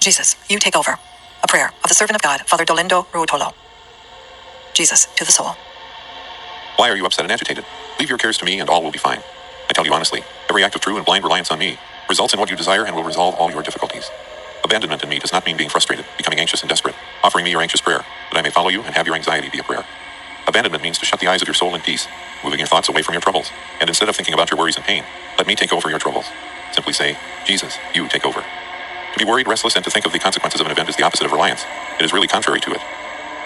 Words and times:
Jesus, 0.00 0.36
you 0.48 0.58
take 0.58 0.76
over. 0.76 0.98
A 1.42 1.48
prayer 1.48 1.68
of 1.84 1.88
the 1.88 1.94
servant 1.94 2.16
of 2.16 2.22
God, 2.22 2.40
Father 2.42 2.64
Dolindo 2.64 3.06
Ruotolo. 3.12 3.52
Jesus, 4.74 5.06
to 5.16 5.24
the 5.26 5.32
soul. 5.32 5.56
Why 6.76 6.88
are 6.90 6.96
you 6.96 7.06
upset 7.06 7.24
and 7.26 7.32
agitated? 7.32 7.64
Leave 7.98 8.08
your 8.08 8.18
cares 8.18 8.38
to 8.38 8.46
me, 8.46 8.60
and 8.60 8.70
all 8.70 8.82
will 8.82 8.92
be 8.92 8.98
fine. 8.98 9.20
I 9.68 9.74
tell 9.74 9.86
you 9.86 9.92
honestly, 9.92 10.22
every 10.48 10.64
act 10.64 10.74
of 10.74 10.80
true 10.80 10.96
and 10.96 11.04
blind 11.06 11.24
reliance 11.24 11.50
on 11.50 11.58
me 11.58 11.78
results 12.08 12.34
in 12.34 12.40
what 12.40 12.50
you 12.50 12.56
desire 12.56 12.86
and 12.86 12.96
will 12.96 13.04
resolve 13.04 13.34
all 13.36 13.50
your 13.50 13.62
difficulties. 13.62 14.10
Abandonment 14.64 15.02
in 15.02 15.10
me 15.10 15.18
does 15.18 15.32
not 15.32 15.46
mean 15.46 15.56
being 15.58 15.70
frustrated, 15.70 16.06
becoming 16.16 16.40
anxious 16.40 16.62
and 16.62 16.70
desperate, 16.70 16.94
offering 17.22 17.44
me 17.44 17.50
your 17.50 17.62
anxious 17.62 17.80
prayer, 17.82 18.04
that 18.32 18.38
I 18.38 18.42
may 18.42 18.50
follow 18.50 18.70
you 18.70 18.82
and 18.82 18.94
have 18.94 19.06
your 19.06 19.16
anxiety 19.16 19.50
be 19.50 19.58
a 19.58 19.62
prayer. 19.64 19.84
Abandonment 20.48 20.82
means 20.82 20.98
to 20.98 21.04
shut 21.06 21.20
the 21.20 21.28
eyes 21.28 21.42
of 21.42 21.48
your 21.48 21.54
soul 21.54 21.74
in 21.74 21.82
peace, 21.82 22.08
moving 22.44 22.58
your 22.60 22.68
thoughts 22.68 22.88
away 22.88 23.02
from 23.02 23.14
your 23.14 23.22
troubles, 23.22 23.50
and 23.80 23.90
instead 23.90 24.08
of 24.08 24.16
thinking 24.16 24.34
about 24.34 24.50
your 24.50 24.58
worries 24.58 24.76
and 24.76 24.84
pain, 24.84 25.04
let 25.38 25.46
me 25.46 25.54
take 25.54 25.72
over 25.72 25.90
your 25.90 25.98
troubles. 26.00 26.26
Simply 26.72 26.94
say, 26.94 27.18
Jesus, 27.46 27.76
you 27.94 28.08
take 28.08 28.26
over. 28.26 28.44
To 29.14 29.18
be 29.18 29.24
worried, 29.26 29.48
restless, 29.48 29.76
and 29.76 29.84
to 29.84 29.90
think 29.90 30.06
of 30.06 30.12
the 30.12 30.18
consequences 30.20 30.60
of 30.60 30.66
an 30.66 30.72
event 30.72 30.88
is 30.88 30.96
the 30.96 31.04
opposite 31.04 31.26
of 31.26 31.32
reliance. 31.32 31.64
It 31.98 32.04
is 32.04 32.12
really 32.12 32.28
contrary 32.28 32.60
to 32.60 32.72
it. 32.72 32.80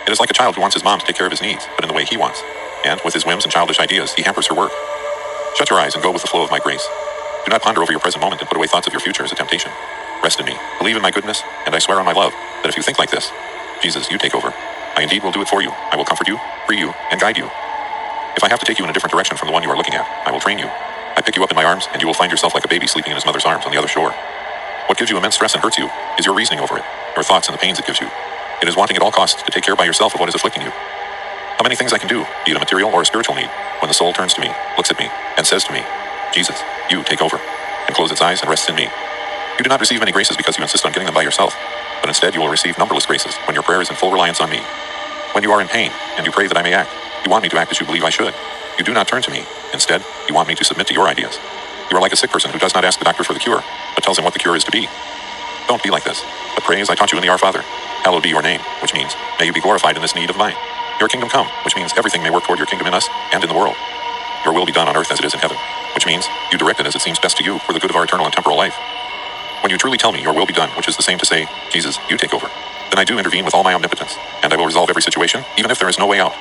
It 0.06 0.12
is 0.12 0.20
like 0.20 0.30
a 0.30 0.34
child 0.34 0.54
who 0.56 0.62
wants 0.62 0.74
his 0.76 0.84
mom 0.84 1.00
to 1.00 1.06
take 1.06 1.16
care 1.16 1.26
of 1.26 1.32
his 1.32 1.42
needs, 1.42 1.66
but 1.76 1.84
in 1.84 1.88
the 1.88 1.94
way 1.94 2.04
he 2.04 2.16
wants. 2.16 2.42
And, 2.84 3.00
with 3.04 3.14
his 3.14 3.26
whims 3.26 3.44
and 3.44 3.52
childish 3.52 3.80
ideas, 3.80 4.14
he 4.14 4.22
hampers 4.22 4.46
her 4.48 4.54
work. 4.54 4.72
Shut 5.56 5.70
your 5.70 5.80
eyes 5.80 5.94
and 5.94 6.04
go 6.04 6.12
with 6.12 6.22
the 6.22 6.28
flow 6.28 6.44
of 6.44 6.50
my 6.50 6.60
grace. 6.60 6.86
Do 7.44 7.50
not 7.50 7.62
ponder 7.62 7.82
over 7.82 7.92
your 7.92 8.00
present 8.00 8.22
moment 8.22 8.40
and 8.42 8.48
put 8.48 8.56
away 8.58 8.68
thoughts 8.68 8.86
of 8.86 8.92
your 8.92 9.00
future 9.00 9.24
as 9.24 9.32
a 9.32 9.36
temptation. 9.36 9.72
Rest 10.22 10.40
in 10.40 10.46
me, 10.46 10.56
believe 10.78 10.96
in 10.96 11.02
my 11.02 11.10
goodness, 11.10 11.42
and 11.66 11.74
I 11.74 11.80
swear 11.80 11.98
on 12.00 12.06
my 12.06 12.12
love 12.12 12.32
that 12.62 12.68
if 12.68 12.76
you 12.76 12.82
think 12.82 12.98
like 12.98 13.10
this, 13.10 13.30
Jesus, 13.82 14.10
you 14.10 14.18
take 14.18 14.34
over. 14.34 14.52
I 14.96 15.02
indeed 15.02 15.24
will 15.24 15.32
do 15.32 15.42
it 15.42 15.48
for 15.48 15.62
you. 15.62 15.70
I 15.72 15.96
will 15.96 16.04
comfort 16.04 16.28
you, 16.28 16.38
free 16.66 16.78
you, 16.78 16.92
and 17.10 17.20
guide 17.20 17.38
you. 17.38 17.46
If 18.36 18.44
I 18.44 18.48
have 18.50 18.60
to 18.60 18.66
take 18.66 18.78
you 18.78 18.84
in 18.84 18.90
a 18.90 18.94
different 18.94 19.12
direction 19.12 19.36
from 19.36 19.48
the 19.48 19.52
one 19.52 19.62
you 19.62 19.70
are 19.70 19.76
looking 19.76 19.94
at, 19.94 20.06
I 20.26 20.32
will 20.32 20.40
train 20.40 20.58
you. 20.58 20.68
I 20.68 21.22
pick 21.24 21.36
you 21.36 21.44
up 21.44 21.50
in 21.50 21.56
my 21.56 21.64
arms, 21.64 21.88
and 21.92 22.02
you 22.02 22.08
will 22.08 22.14
find 22.14 22.30
yourself 22.32 22.54
like 22.54 22.64
a 22.64 22.68
baby 22.68 22.86
sleeping 22.86 23.12
in 23.12 23.16
his 23.16 23.26
mother's 23.26 23.44
arms 23.46 23.66
on 23.66 23.72
the 23.72 23.78
other 23.78 23.88
shore. 23.88 24.14
What 24.86 24.98
gives 24.98 25.10
you 25.10 25.18
immense 25.18 25.36
stress 25.36 25.54
and 25.54 25.62
hurts 25.62 25.78
you 25.78 25.88
is 26.18 26.26
your 26.26 26.34
reasoning 26.36 26.60
over 26.60 26.78
it, 26.78 26.84
your 27.16 27.24
thoughts 27.24 27.48
and 27.48 27.56
the 27.56 27.60
pains 27.60 27.78
it 27.78 27.86
gives 27.86 28.00
you. 28.00 28.08
It 28.62 28.68
is 28.68 28.76
wanting 28.76 28.96
at 28.96 29.02
all 29.02 29.12
costs 29.12 29.42
to 29.42 29.50
take 29.50 29.64
care 29.64 29.76
by 29.76 29.86
yourself 29.86 30.14
of 30.14 30.20
what 30.20 30.28
is 30.28 30.34
afflicting 30.36 30.62
you. 30.62 30.70
How 31.44 31.62
many 31.64 31.76
things 31.76 31.92
I 31.94 31.98
can 31.98 32.08
do, 32.08 32.26
be 32.44 32.52
it 32.52 32.56
a 32.56 32.60
material 32.60 32.90
or 32.92 33.02
a 33.02 33.06
spiritual 33.06 33.34
need, 33.34 33.48
when 33.80 33.88
the 33.88 33.94
soul 33.94 34.12
turns 34.12 34.34
to 34.34 34.42
me, 34.42 34.50
looks 34.76 34.90
at 34.90 34.98
me, 34.98 35.08
and 35.38 35.46
says 35.46 35.64
to 35.64 35.72
me, 35.72 35.82
Jesus, 36.34 36.60
you 36.90 37.02
take 37.04 37.22
over, 37.22 37.38
and 37.86 37.96
close 37.96 38.10
its 38.12 38.20
eyes 38.22 38.42
and 38.42 38.50
rests 38.50 38.68
in 38.68 38.76
me. 38.76 38.88
You 39.58 39.64
do 39.64 39.70
not 39.70 39.80
receive 39.80 40.00
many 40.00 40.12
graces 40.12 40.36
because 40.36 40.58
you 40.58 40.64
insist 40.64 40.84
on 40.84 40.92
getting 40.92 41.06
them 41.06 41.14
by 41.14 41.22
yourself, 41.22 41.56
but 42.02 42.08
instead 42.10 42.34
you 42.34 42.40
will 42.42 42.48
receive 42.50 42.78
numberless 42.78 43.06
graces 43.06 43.36
when 43.46 43.54
your 43.54 43.64
prayer 43.64 43.82
is 43.82 43.90
in 43.90 43.96
full 43.96 44.12
reliance 44.12 44.40
on 44.40 44.50
me. 44.50 44.60
When 45.32 45.44
you 45.44 45.52
are 45.52 45.62
in 45.62 45.68
pain, 45.68 45.92
and 46.18 46.26
you 46.26 46.32
pray 46.32 46.48
that 46.48 46.58
I 46.58 46.62
may 46.62 46.74
act, 46.74 46.90
you 47.24 47.30
want 47.30 47.44
me 47.44 47.48
to 47.50 47.58
act 47.58 47.70
as 47.72 47.80
you 47.80 47.86
believe 47.86 48.04
I 48.04 48.10
should. 48.10 48.34
You 48.78 48.84
do 48.84 48.92
not 48.92 49.08
turn 49.08 49.22
to 49.22 49.30
me. 49.30 49.44
Instead, 49.72 50.04
you 50.28 50.34
want 50.34 50.48
me 50.48 50.54
to 50.56 50.64
submit 50.64 50.88
to 50.88 50.94
your 50.94 51.08
ideas. 51.08 51.38
You 51.90 51.96
are 51.98 52.00
like 52.02 52.12
a 52.12 52.16
sick 52.16 52.30
person 52.30 52.50
who 52.52 52.58
does 52.58 52.74
not 52.74 52.84
ask 52.84 52.98
the 52.98 53.04
doctor 53.06 53.24
for 53.24 53.34
the 53.34 53.40
cure, 53.40 53.62
but 53.94 54.04
tells 54.04 54.18
him 54.18 54.24
what 54.24 54.34
the 54.34 54.40
cure 54.40 54.56
is 54.56 54.64
to 54.64 54.72
be. 54.72 54.88
Don't 55.68 55.82
be 55.82 55.90
like 55.90 56.04
this, 56.04 56.22
but 56.54 56.64
pray 56.64 56.80
as 56.80 56.90
I 56.90 56.94
taught 56.96 57.12
you 57.12 57.18
in 57.18 57.22
the 57.22 57.30
Our 57.30 57.38
Father. 57.38 57.62
Hallowed 58.04 58.22
be 58.24 58.30
your 58.30 58.42
name, 58.42 58.60
which 58.82 58.94
means, 58.94 59.14
may 59.40 59.46
you 59.46 59.52
be 59.52 59.60
glorified 59.60 59.96
in 59.96 60.02
this 60.02 60.14
need 60.14 60.30
of 60.30 60.36
mine. 60.36 60.56
Your 61.00 61.08
kingdom 61.08 61.30
come, 61.30 61.48
which 61.64 61.76
means 61.76 61.92
everything 61.96 62.22
may 62.22 62.30
work 62.30 62.44
toward 62.44 62.58
your 62.60 62.66
kingdom 62.66 62.86
in 62.88 62.94
us 62.94 63.08
and 63.32 63.42
in 63.44 63.48
the 63.50 63.56
world. 63.56 63.76
Your 64.44 64.54
will 64.54 64.66
be 64.66 64.72
done 64.72 64.88
on 64.88 64.96
earth 64.96 65.12
as 65.12 65.18
it 65.20 65.24
is 65.26 65.34
in 65.34 65.40
heaven, 65.40 65.56
which 65.94 66.06
means 66.06 66.26
you 66.52 66.58
direct 66.58 66.80
it 66.80 66.86
as 66.86 66.94
it 66.96 67.02
seems 67.02 67.18
best 67.20 67.38
to 67.38 67.44
you 67.44 67.58
for 67.60 67.72
the 67.72 67.80
good 67.80 67.90
of 67.90 67.96
our 67.96 68.04
eternal 68.04 68.26
and 68.26 68.34
temporal 68.34 68.56
life. 68.58 68.76
When 69.62 69.70
you 69.70 69.78
truly 69.78 69.98
tell 69.98 70.12
me 70.12 70.22
your 70.22 70.34
will 70.34 70.46
be 70.46 70.54
done, 70.54 70.70
which 70.70 70.88
is 70.88 70.96
the 70.96 71.02
same 71.04 71.18
to 71.18 71.26
say, 71.26 71.48
Jesus, 71.70 71.98
you 72.10 72.16
take 72.18 72.34
over, 72.34 72.48
then 72.90 72.98
I 72.98 73.04
do 73.04 73.18
intervene 73.18 73.44
with 73.44 73.54
all 73.54 73.64
my 73.64 73.74
omnipotence, 73.74 74.16
and 74.42 74.52
I 74.52 74.56
will 74.56 74.66
resolve 74.66 74.90
every 74.90 75.02
situation, 75.02 75.44
even 75.58 75.70
if 75.70 75.78
there 75.78 75.88
is 75.88 75.98
no 75.98 76.06
way 76.06 76.20
out. 76.20 76.34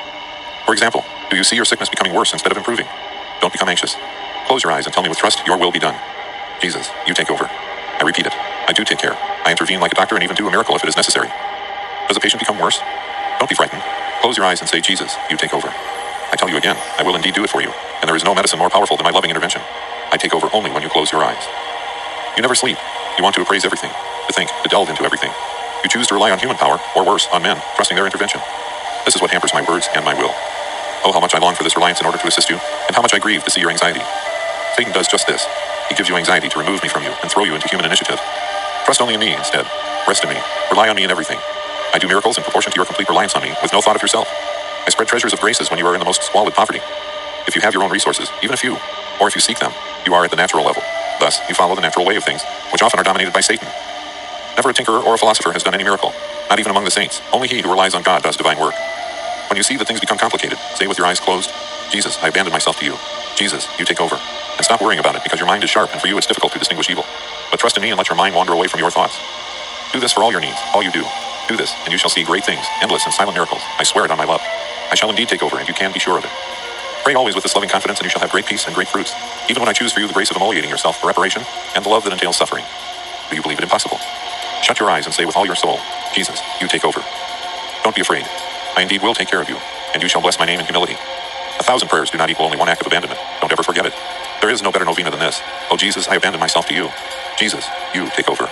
For 0.65 0.73
example, 0.73 1.05
do 1.29 1.37
you 1.37 1.43
see 1.43 1.55
your 1.57 1.65
sickness 1.65 1.89
becoming 1.89 2.13
worse 2.13 2.33
instead 2.33 2.51
of 2.51 2.57
improving? 2.57 2.87
Don't 3.41 3.53
become 3.53 3.69
anxious. 3.69 3.95
Close 4.47 4.63
your 4.63 4.73
eyes 4.73 4.85
and 4.85 4.93
tell 4.93 5.03
me 5.03 5.09
with 5.09 5.17
trust, 5.19 5.45
your 5.47 5.57
will 5.57 5.71
be 5.71 5.79
done. 5.79 5.95
Jesus, 6.61 6.89
you 7.07 7.13
take 7.13 7.31
over. 7.31 7.45
I 7.49 8.03
repeat 8.05 8.27
it. 8.27 8.33
I 8.35 8.73
do 8.73 8.83
take 8.85 8.99
care. 8.99 9.15
I 9.45 9.51
intervene 9.51 9.79
like 9.79 9.91
a 9.93 9.95
doctor 9.95 10.15
and 10.15 10.23
even 10.23 10.35
do 10.35 10.47
a 10.47 10.51
miracle 10.51 10.75
if 10.75 10.83
it 10.83 10.89
is 10.89 10.97
necessary. 10.97 11.29
Does 12.07 12.15
the 12.15 12.21
patient 12.21 12.39
become 12.41 12.59
worse? 12.59 12.79
Don't 13.39 13.49
be 13.49 13.55
frightened. 13.55 13.83
Close 14.21 14.37
your 14.37 14.45
eyes 14.45 14.61
and 14.61 14.69
say, 14.69 14.81
Jesus, 14.81 15.15
you 15.29 15.37
take 15.37 15.53
over. 15.53 15.69
I 15.69 16.35
tell 16.37 16.49
you 16.49 16.57
again, 16.57 16.77
I 16.99 17.03
will 17.03 17.15
indeed 17.15 17.33
do 17.35 17.43
it 17.43 17.49
for 17.51 17.61
you, 17.61 17.71
and 18.01 18.07
there 18.09 18.15
is 18.15 18.23
no 18.25 18.35
medicine 18.35 18.59
more 18.59 18.69
powerful 18.69 18.97
than 18.97 19.05
my 19.05 19.11
loving 19.11 19.31
intervention. 19.31 19.61
I 20.11 20.17
take 20.17 20.33
over 20.35 20.49
only 20.53 20.71
when 20.71 20.83
you 20.83 20.89
close 20.89 21.11
your 21.11 21.23
eyes. 21.23 21.43
You 22.37 22.41
never 22.41 22.55
sleep. 22.55 22.77
You 23.17 23.23
want 23.23 23.35
to 23.35 23.41
appraise 23.41 23.65
everything, 23.65 23.91
to 24.27 24.33
think, 24.33 24.49
to 24.63 24.69
delve 24.69 24.89
into 24.89 25.03
everything. 25.05 25.31
You 25.83 25.89
choose 25.89 26.07
to 26.07 26.15
rely 26.15 26.31
on 26.31 26.39
human 26.39 26.57
power, 26.57 26.79
or 26.95 27.05
worse, 27.05 27.27
on 27.33 27.43
men, 27.43 27.61
trusting 27.75 27.95
their 27.95 28.05
intervention. 28.07 28.41
This 29.05 29.15
is 29.15 29.21
what 29.21 29.31
hampers 29.31 29.53
my 29.53 29.63
words 29.69 29.87
and 29.95 30.05
my 30.05 30.15
will. 30.15 30.33
Oh, 31.05 31.11
how 31.13 31.21
much 31.21 31.35
I 31.35 31.39
long 31.39 31.55
for 31.55 31.63
this 31.63 31.75
reliance 31.77 32.01
in 32.01 32.07
order 32.07 32.19
to 32.19 32.27
assist 32.27 32.49
you, 32.49 32.57
and 32.87 32.95
how 32.95 33.01
much 33.03 33.13
I 33.13 33.19
grieve 33.19 33.43
to 33.45 33.51
see 33.51 33.61
your 33.61 33.71
anxiety. 33.71 34.01
Satan 34.77 34.93
does 34.93 35.07
just 35.07 35.27
this. 35.27 35.45
He 35.89 35.95
gives 35.95 36.09
you 36.09 36.17
anxiety 36.17 36.49
to 36.49 36.59
remove 36.59 36.83
me 36.83 36.89
from 36.89 37.03
you 37.03 37.11
and 37.21 37.31
throw 37.31 37.43
you 37.45 37.55
into 37.55 37.67
human 37.67 37.85
initiative. 37.85 38.19
Trust 38.85 39.01
only 39.01 39.15
in 39.15 39.19
me 39.19 39.33
instead. 39.35 39.65
Rest 40.07 40.23
in 40.23 40.29
me. 40.29 40.37
Rely 40.71 40.89
on 40.89 40.95
me 40.95 41.03
in 41.03 41.11
everything. 41.11 41.39
I 41.93 41.99
do 41.99 42.07
miracles 42.07 42.37
in 42.37 42.43
proportion 42.43 42.71
to 42.71 42.77
your 42.77 42.85
complete 42.85 43.09
reliance 43.09 43.35
on 43.35 43.43
me, 43.43 43.53
with 43.61 43.73
no 43.73 43.81
thought 43.81 43.95
of 43.95 44.01
yourself. 44.01 44.27
I 44.85 44.89
spread 44.89 45.07
treasures 45.07 45.33
of 45.33 45.41
graces 45.41 45.69
when 45.69 45.79
you 45.79 45.87
are 45.87 45.93
in 45.95 45.99
the 45.99 46.05
most 46.05 46.23
squalid 46.23 46.53
poverty. 46.55 46.81
If 47.47 47.55
you 47.55 47.61
have 47.61 47.73
your 47.73 47.83
own 47.83 47.91
resources, 47.91 48.29
even 48.43 48.53
a 48.53 48.57
few, 48.57 48.77
or 49.21 49.27
if 49.27 49.35
you 49.35 49.41
seek 49.41 49.59
them, 49.59 49.71
you 50.05 50.13
are 50.15 50.25
at 50.25 50.31
the 50.31 50.37
natural 50.37 50.65
level. 50.65 50.83
Thus, 51.19 51.39
you 51.49 51.55
follow 51.55 51.75
the 51.75 51.81
natural 51.81 52.05
way 52.05 52.15
of 52.17 52.23
things, 52.23 52.43
which 52.73 52.81
often 52.83 52.99
are 52.99 53.03
dominated 53.03 53.33
by 53.33 53.41
Satan. 53.41 53.67
Never 54.57 54.69
a 54.71 54.73
tinkerer 54.73 55.03
or 55.03 55.15
a 55.15 55.17
philosopher 55.17 55.53
has 55.53 55.63
done 55.63 55.75
any 55.75 55.83
miracle, 55.83 56.13
not 56.49 56.59
even 56.59 56.71
among 56.71 56.85
the 56.85 56.91
saints. 56.91 57.21
Only 57.33 57.47
he 57.47 57.61
who 57.61 57.69
relies 57.71 57.95
on 57.95 58.03
God 58.03 58.23
does 58.23 58.37
divine 58.37 58.59
work. 58.59 58.75
When 59.49 59.57
you 59.57 59.63
see 59.63 59.77
that 59.77 59.87
things 59.87 59.99
become 60.01 60.17
complicated, 60.19 60.57
say 60.75 60.87
with 60.87 60.97
your 60.97 61.07
eyes 61.07 61.19
closed, 61.19 61.51
Jesus, 61.91 62.17
I 62.23 62.29
abandon 62.29 62.53
myself 62.53 62.79
to 62.79 62.85
you. 62.85 62.97
Jesus, 63.35 63.67
you 63.79 63.85
take 63.85 64.01
over. 64.01 64.19
And 64.57 64.65
stop 64.65 64.81
worrying 64.81 64.99
about 64.99 65.15
it 65.15 65.23
because 65.23 65.39
your 65.39 65.47
mind 65.47 65.63
is 65.63 65.71
sharp 65.71 65.91
and 65.93 66.01
for 66.01 66.07
you 66.07 66.17
it's 66.17 66.27
difficult 66.27 66.53
to 66.53 66.59
distinguish 66.59 66.89
evil. 66.89 67.05
But 67.51 67.59
trust 67.59 67.77
in 67.77 67.83
me 67.83 67.89
and 67.91 67.97
let 67.97 68.09
your 68.09 68.17
mind 68.17 68.35
wander 68.35 68.53
away 68.53 68.67
from 68.67 68.79
your 68.81 68.91
thoughts. 68.91 69.17
Do 69.93 69.99
this 69.99 70.13
for 70.13 70.23
all 70.23 70.31
your 70.31 70.41
needs, 70.41 70.57
all 70.73 70.83
you 70.83 70.91
do. 70.91 71.03
Do 71.49 71.57
this, 71.57 71.73
and 71.85 71.91
you 71.91 71.97
shall 71.99 72.11
see 72.11 72.23
great 72.23 72.45
things, 72.45 72.65
endless 72.81 73.05
and 73.05 73.13
silent 73.13 73.35
miracles. 73.35 73.61
I 73.79 73.83
swear 73.83 74.05
it 74.05 74.11
on 74.11 74.17
my 74.19 74.25
love. 74.25 74.41
I 74.91 74.95
shall 74.95 75.09
indeed 75.09 75.29
take 75.29 75.43
over, 75.43 75.59
and 75.59 75.67
you 75.67 75.73
can 75.73 75.93
be 75.93 75.99
sure 75.99 76.17
of 76.17 76.25
it. 76.25 76.31
Pray 77.03 77.15
always 77.15 77.35
with 77.35 77.43
this 77.43 77.55
loving 77.55 77.69
confidence, 77.69 77.99
and 77.99 78.05
you 78.05 78.11
shall 78.11 78.21
have 78.21 78.31
great 78.31 78.45
peace 78.45 78.67
and 78.67 78.75
great 78.75 78.87
fruits, 78.89 79.13
even 79.49 79.61
when 79.61 79.69
I 79.69 79.73
choose 79.73 79.93
for 79.93 80.01
you 80.01 80.07
the 80.07 80.13
grace 80.13 80.31
of 80.31 80.37
immolating 80.37 80.69
yourself 80.69 80.99
for 81.01 81.07
reparation 81.07 81.43
and 81.75 81.85
the 81.85 81.89
love 81.89 82.03
that 82.05 82.13
entails 82.13 82.37
suffering. 82.37 82.65
Do 83.29 83.35
you 83.37 83.41
believe 83.43 83.59
it 83.59 83.63
impossible? 83.63 83.97
Shut 84.63 84.79
your 84.79 84.91
eyes 84.91 85.05
and 85.07 85.15
say 85.15 85.25
with 85.25 85.37
all 85.37 85.45
your 85.45 85.55
soul, 85.55 85.79
Jesus, 86.15 86.41
you 86.61 86.67
take 86.67 86.85
over. 86.85 87.01
Don't 87.83 87.95
be 87.95 88.01
afraid. 88.01 88.25
I 88.77 88.83
indeed 88.83 89.01
will 89.03 89.15
take 89.15 89.29
care 89.29 89.41
of 89.41 89.49
you, 89.49 89.57
and 89.93 90.03
you 90.03 90.09
shall 90.09 90.21
bless 90.21 90.39
my 90.39 90.45
name 90.45 90.59
in 90.59 90.65
humility. 90.65 90.95
A 91.59 91.63
thousand 91.63 91.89
prayers 91.89 92.11
do 92.11 92.17
not 92.19 92.29
equal 92.29 92.45
only 92.45 92.57
one 92.57 92.69
act 92.69 92.81
of 92.81 92.87
abandonment. 92.87 93.19
Don't 93.41 93.51
ever 93.51 93.63
forget 93.63 93.85
it. 93.87 93.93
There 94.43 94.51
is 94.51 94.61
no 94.61 94.73
better 94.73 94.83
novena 94.83 95.09
than 95.09 95.21
this. 95.21 95.39
Oh 95.71 95.77
Jesus, 95.77 96.09
I 96.09 96.17
abandon 96.17 96.41
myself 96.41 96.67
to 96.67 96.75
you. 96.75 96.89
Jesus, 97.39 97.65
you 97.95 98.09
take 98.09 98.29
over. 98.29 98.49